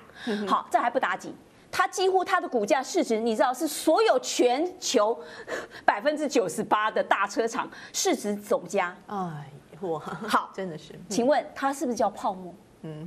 [0.47, 1.31] 好，这还不打紧，
[1.71, 5.15] 它几乎它的股价市值，你知道是所有全球
[5.85, 8.97] 百分之九十八的大车厂市值总加。
[9.05, 9.45] 哎，
[9.81, 10.99] 哇，好，真的是。
[11.07, 12.51] 请问它是不是叫泡沫？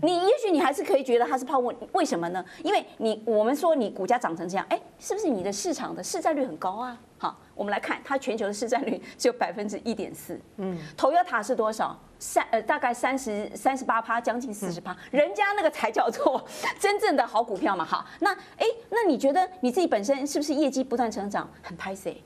[0.03, 2.45] 你也许你还是可以觉得它是泡沫，为什么呢？
[2.63, 6.99] 因为你我们说你股价涨成这样，哎，是不是你的市场的市占率很高啊？
[7.19, 11.99] 好，我们来看它全球的市占率只有百分之一点四，嗯，Toyota 是多少？
[12.19, 16.43] 三呃大概三十三十八趴，将近四十趴，人家那个才叫做
[16.79, 17.85] 真正的好股票嘛。
[17.85, 21.51] 好，那哎，那你觉得你自己本身是不是业绩不断成长？
[21.63, 22.17] 很拍谢，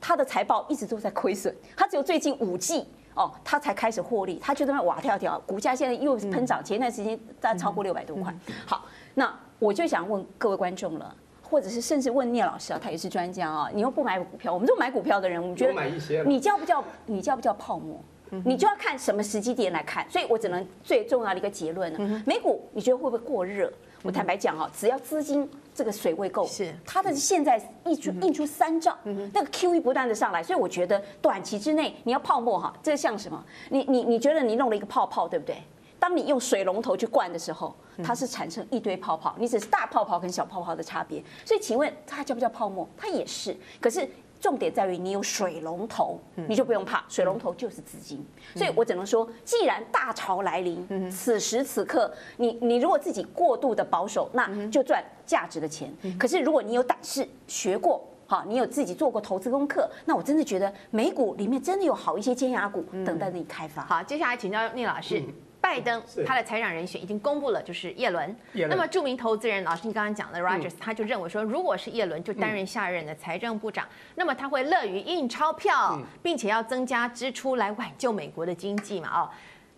[0.00, 2.86] 它的财报一直都在亏损，它只有最近五季。
[3.14, 8.34] 哦，他才开始获利，他就在那哇跳跳，股价现在又喷涨，前段时间大概超过六百多块。
[8.66, 18.00] 好，那我就想问各位观众了，或者是甚至问聂老师啊，他也是专家啊，你又不买股票，我们都买股票的人，我们觉得你叫不叫你叫不叫泡沫？
[18.46, 23.70] 你就要看什么时机点来看，所以我只能最重要的一个结论呢，美股你觉得会不会过热？
[24.02, 28.96] 我坦白讲啊，只要资金这个水位够，是它的现在溢出溢出三兆，
[29.32, 33.44] 那个 QE 不断的上来，所以我觉得短期之内你要泡沫哈，这像什么？
[33.70, 35.56] 你你你觉得你弄了一个泡泡，对不对？
[35.98, 41.22] 当你用水龙头去灌的时候，它是产生一堆泡泡，你只是大泡泡跟小泡泡的差别。
[41.44, 42.88] 所以请问它叫不叫泡沫？
[42.96, 44.08] 它也是，可是。
[44.42, 48.26] 重点在于你有水龙头，你就不用怕，水龙头就是资金。
[48.56, 55.94] 所以我只能说，既然大潮来临，此时此刻，你你如果自己过度的保守，那就赚价值的钱。
[56.18, 63.84] 可是如果你有胆识，学过，好，你有自己做过投资功课，那我真的觉得美股里面真的有好一些尖牙股等待你开发。
[63.84, 65.22] 好，接下来请教聂老师。
[65.62, 68.36] 拜登他的财长人选已经公布了，就是耶伦。
[68.52, 79.08] 那么著名投资人老师，你刚刚讲的 Rogers，他就认为说，如果是耶伦就担任下任的财政部长，那么他会乐于印钞票，并且要增加支出来挽救美国的经济嘛？
[79.22, 79.30] 哦。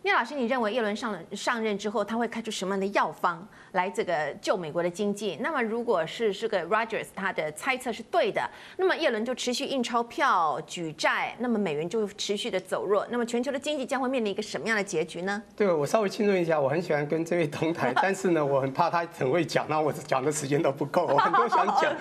[0.03, 5.37] 聂老师，你认为耶伦上了上任之后，他会开出什么样的药方来这个救美国的经济？
[5.41, 8.41] 那么，如果是这个 Rogers 他的猜测是对的，
[8.77, 15.43] 那么耶伦就持续印钞票、举债，那么美元就持续的走弱，那么全球的经济将会面临一个什么样的结局呢？
[15.57, 21.93] 对，我稍微轻重一下，我很喜欢跟这位同台， 但是呢，我很怕他很会讲，那我讲的时间都不够，我 很多想讲。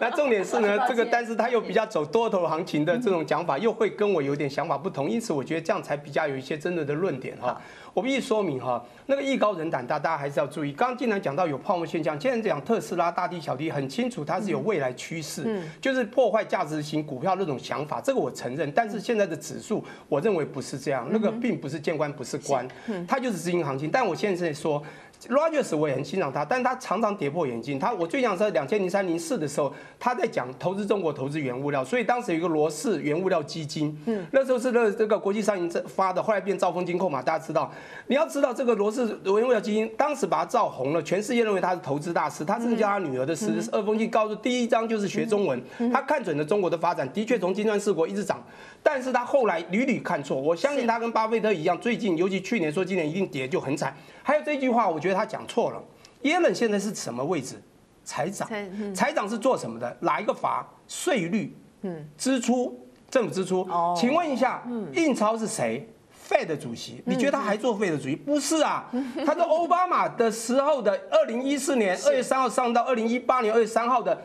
[0.00, 7.58] 那重点是呢， 这个但是他又比较走多头行情的这种讲法，又会跟我有点想法不同，因此我觉得这样才比较有一些真的的论点哈。
[7.94, 10.72] 我必须说明哈，那个艺高人胆大，大家还是要注意。
[10.72, 18.70] 刚刚经常讲到有泡沫现象，现在讲特斯拉大 D 小 D 很清楚，它是有未来趋势，就是破坏价值型股票那种想法，这个我承认。
[18.72, 22.66] 但是现在的指数，我认为不是这样，那个并不是见官不是官，
[23.06, 23.88] 它就是资金行情。
[23.90, 24.82] 但我现在说。
[25.28, 27.78] Rogers 我也很欣赏他，但是他常常跌破眼镜。
[27.78, 37.70] 他我最想说，两千零三零四的时候，他在讲投资中国投资原物料，所以当时有一个罗氏原物料基金，嗯，那时候是那这个国际商银发的，后来变兆丰金控嘛，大家知道。
[38.06, 48.42] 你要知道这个罗氏原物料基金当时把它造红了，全世界认为他是投资大师，他甚至叫他女儿的十二封信告诉第一章就是学中文，他看准了中国的发展，的确从金砖四国一直涨，
[48.82, 50.36] 但是他后来屡屡看错。
[50.36, 53.96] 我相信他跟巴菲特一样，最近尤其去年说今年一定跌就很惨。
[54.22, 55.82] 还有这句话，我觉得他讲错了。
[56.22, 57.60] 耶伦现在是什么位置？
[58.04, 58.48] 财长，
[58.92, 59.96] 财长是做什么的？
[60.00, 60.66] 哪一个法？
[60.88, 63.60] 税率，嗯，支出，政府支出。
[63.70, 64.62] 哦，请问一下，
[64.94, 65.88] 印钞是谁
[66.28, 68.16] ？Fed 主席，你觉得他还做 Fed 主席？
[68.16, 68.90] 不是啊，
[69.24, 74.20] 他是奥巴马的时候的二零一四年二月三号上到二零一八年二月三号的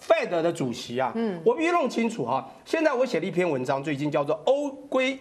[0.00, 1.12] Fed 的主席啊。
[1.14, 2.48] 嗯，我必须弄清楚哈。
[2.64, 5.18] 现在我写了一篇文章，最近叫做《欧规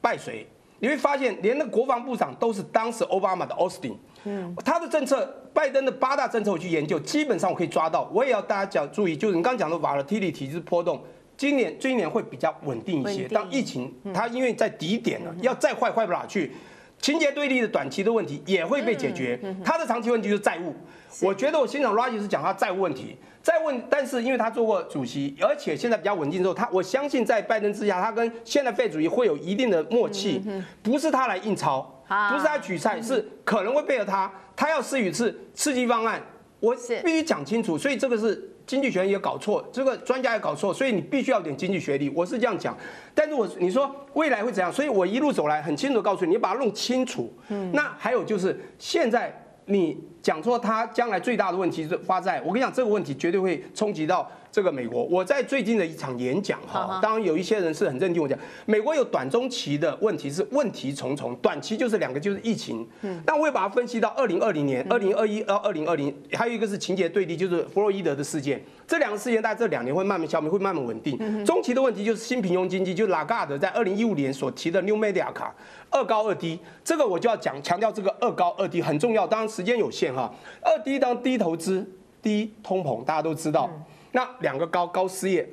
[0.00, 0.46] 败谁》，
[0.80, 3.94] 你会发现连那国防部长都是当时奥巴马的 Austin。
[4.24, 5.24] 嗯，他的政策，
[5.54, 8.10] 拜登的八大政策我去研究，基本上我可以抓到。
[8.12, 11.00] 我也要大家讲注意，就是你刚刚讲的 volatility 就是波动，
[11.36, 13.28] 今年这一年会比较稳定一些。
[13.28, 16.52] 当疫情它因为在低点了，要再坏坏不哪去，
[17.00, 19.38] 情节对立的短期的问题也会被解决。
[19.64, 20.74] 他的长期问题就是债务。
[21.22, 30.42] 我觉得我欣赏 Roger 是讲他债务问题，债务，但是因为他做过主席，而且现在比较稳定之后，他我相信在拜登之下，他跟现在费主席会有一定的默契，
[30.82, 31.94] 不是他来印钞。
[32.08, 34.32] 不是他取菜，是可能会配合他。
[34.56, 36.22] 他要施予是刺激方案，
[36.58, 36.74] 我
[37.04, 37.76] 必须讲清楚。
[37.76, 40.72] 所以这个是经济学也搞错，这个专家也搞错。
[40.72, 42.76] 所以你必须要点经济学历，我是这样讲。
[43.14, 44.70] 但是我你说未来会怎样？
[44.70, 47.32] 所以我一路走来很清楚的告诉你，你把它弄清楚。
[47.48, 54.30] 嗯那还有就是现在你讲说他将来最大的问题是发在，我跟你讲这个问题绝对会冲击到。
[54.58, 58.36] 这个美国，我在最近的一场演讲哈，当然有一些人是很认定我讲，
[58.66, 71.16] 美国有短中期的问题是问题重重，短期就是两个就是疫情，嗯，但我也把它分析到二零二零年、二零二一到二零二零，还有一个是情节对立，就是弗洛伊德的事件，这两个事件大概这两年会慢慢消灭，会慢慢稳定。
[71.44, 75.54] 中期的问题就是新平庸经济，就是拉加德在二零一五年所提的 New Media 卡
[75.90, 81.88] 二高二低，这个我就要讲强调这个二高二低很重要，当然时间有限哈，二低当低投资、
[82.20, 83.70] 低通膨，大家都知道。
[84.18, 85.48] 那两个高，高失业，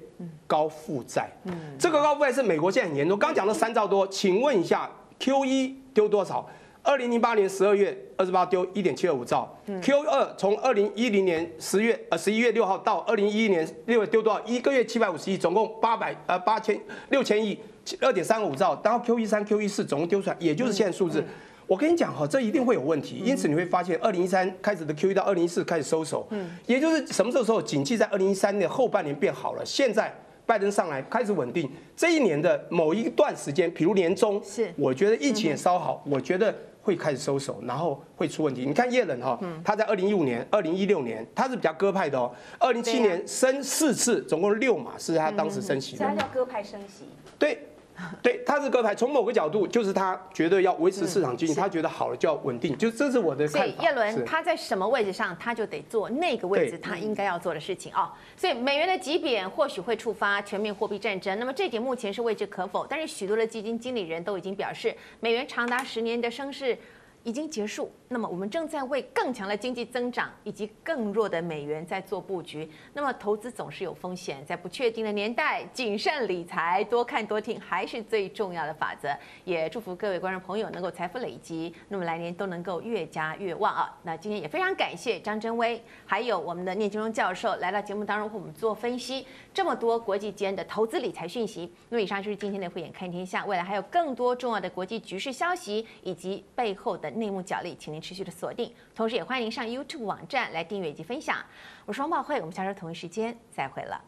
[0.48, 3.16] 高负债，嗯，这个高负债是美国现在很严重。
[3.16, 4.90] 刚讲了三兆多，请问一下
[5.20, 6.50] ，Q 一丢多少？
[6.82, 14.42] 二零零八年十二月二十八丢一点七二五兆，Q 二从二零一零年十月呃十一月六号到二零一一年六月丢多少？
[14.46, 17.60] 一个月七百五十亿，总共八百呃八千六千亿，
[18.02, 18.80] 二点三五兆。
[18.84, 21.24] 然后 Q 一三、Q 一四总共丢出来，也就是现在数字。
[21.68, 30.14] 我跟你讲哈，这一定会有问题，因此你会发现，二零一三开始的 QE 到二零一四开始收手，嗯，也就是什么时候时候，景气在二零一三年后半年变好了，现在
[30.46, 36.54] 拜登上来开始稳定，这一年的某一段时间，比如年中，是，我觉得疫情也稍好，我觉得
[36.84, 38.64] 会开始收手，然后会出问题。
[38.64, 47.06] 你看叶伦哈，他在二零一五年、二零一六年，他是比较鸽派的哦，二零一七年升四次，总共六码是他当时升息的，他叫鸽派升息，
[47.40, 47.60] 对。
[48.22, 53.60] 对，他是鸽派，从某个角度就是他觉得要维持市场经济，他觉得好了就要稳定，就这是我的看法。
[53.60, 58.14] 所以叶伦他在什么位置上，他就得做那个位置他应该要做的事情啊。
[58.36, 62.86] 所以美元的急贬或许会触发全面货币战争，那么这点目前是未知可否。
[62.86, 66.78] 但是许多的基金经理人都已经表示，美元长达十年的升势
[67.26, 67.92] 已经结束。
[68.08, 72.70] 那么我们正在为更强的经济增长以及更弱的美元在做布局。
[72.94, 79.10] 那么投资总是有风险，在不确定的年代，谨慎理财，多看多听还是最重要的法则。
[79.44, 83.98] 也祝福各位观众朋友能够财富累积，那么来年都能够越加越旺啊！
[84.04, 91.72] 那今天也非常感谢张真威，还有我们的聂金龙教授来到节目当中和我们做分析，这么多国际间的投资理财讯息。
[91.88, 101.38] 那么以上就是今天的慧眼看天下，未来还有更多重要的国际局势消息以及背后的内幕角力，请您持续的锁定，同时也欢迎您上 YouTube 网站来订阅以及分享。
[101.86, 104.04] 我是王宝慧，我们下周同一时间再会了。